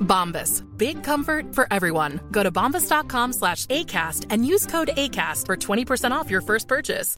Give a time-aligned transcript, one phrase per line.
[0.00, 0.62] Bombas.
[0.76, 2.20] Big comfort for everyone.
[2.30, 7.16] Go to bombas.com slash ACAST and use code ACAST for 20% off your first purchase.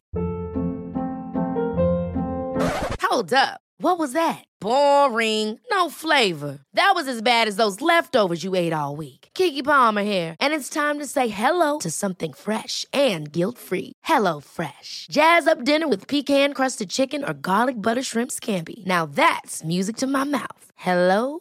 [3.02, 3.60] Hold up.
[3.80, 4.44] What was that?
[4.60, 5.58] Boring.
[5.70, 6.58] No flavor.
[6.74, 9.28] That was as bad as those leftovers you ate all week.
[9.34, 13.92] Keke Palmer here, and it's time to say hello to something fresh and guilt-free.
[14.04, 15.06] Hello Fresh.
[15.10, 18.84] Jazz up dinner with pecan-crusted chicken or garlic butter shrimp scampi.
[18.84, 20.64] Now that's music to my mouth.
[20.76, 21.40] Hello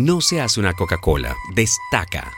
[0.00, 2.32] No seas una Coca-Cola, destaca.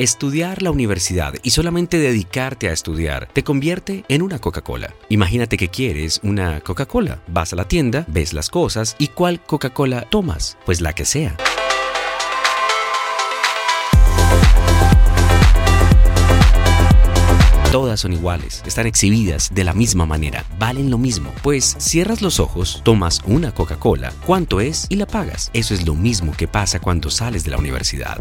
[0.00, 4.92] Estudiar la universidad y solamente dedicarte a estudiar te convierte en una Coca-Cola.
[5.10, 7.22] Imagínate que quieres una Coca-Cola.
[7.28, 10.58] Vas a la tienda, ves las cosas y ¿cuál Coca-Cola tomas?
[10.66, 11.36] Pues la que sea.
[17.72, 21.32] Todas son iguales, están exhibidas de la misma manera, valen lo mismo.
[21.42, 25.50] Pues cierras los ojos, tomas una Coca-Cola, cuánto es y la pagas.
[25.54, 28.18] Eso es lo mismo que pasa cuando sales de la universidad.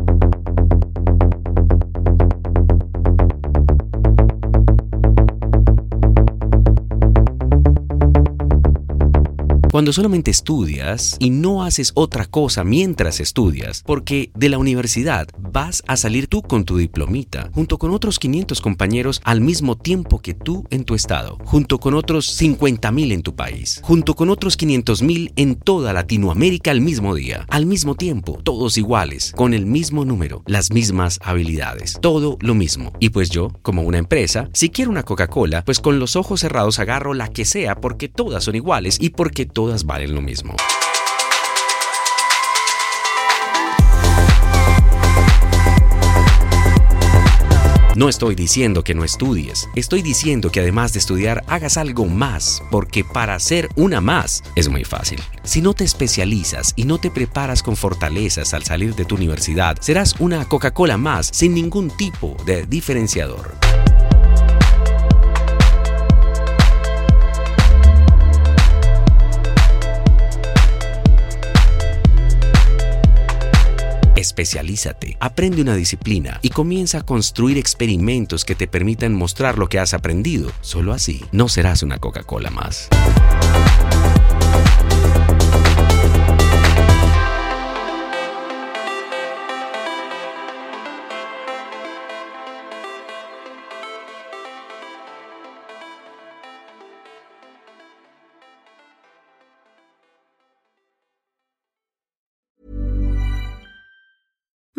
[9.72, 15.82] Cuando solamente estudias y no haces otra cosa mientras estudias, porque de la universidad vas
[15.88, 20.34] a salir tú con tu diplomita, junto con otros 500 compañeros al mismo tiempo que
[20.34, 24.58] tú en tu estado, junto con otros 50 mil en tu país, junto con otros
[24.58, 29.66] 500 mil en toda Latinoamérica al mismo día, al mismo tiempo, todos iguales, con el
[29.66, 32.92] mismo número, las mismas habilidades, todo lo mismo.
[33.00, 36.80] Y pues yo, como una empresa, si quiero una Coca-Cola, pues con los ojos cerrados
[36.80, 40.56] agarro la que sea porque todas son iguales y porque todas valen lo mismo.
[47.96, 52.64] No estoy diciendo que no estudies, estoy diciendo que además de estudiar hagas algo más,
[52.72, 55.20] porque para hacer una más es muy fácil.
[55.44, 59.78] Si no te especializas y no te preparas con fortalezas al salir de tu universidad,
[59.82, 63.56] serás una Coca-Cola más sin ningún tipo de diferenciador.
[74.32, 79.78] Especialízate, aprende una disciplina y comienza a construir experimentos que te permitan mostrar lo que
[79.78, 80.50] has aprendido.
[80.62, 82.88] Solo así no serás una Coca-Cola más.